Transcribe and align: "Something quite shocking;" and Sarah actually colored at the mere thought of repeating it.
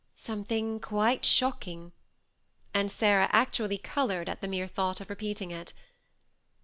"Something 0.15 0.79
quite 0.79 1.23
shocking;" 1.23 1.91
and 2.73 2.89
Sarah 2.89 3.29
actually 3.31 3.77
colored 3.77 4.29
at 4.29 4.41
the 4.41 4.47
mere 4.47 4.65
thought 4.67 4.99
of 4.99 5.11
repeating 5.11 5.51
it. 5.51 5.73